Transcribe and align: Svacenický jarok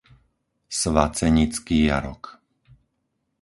Svacenický 0.79 1.79
jarok 1.91 2.23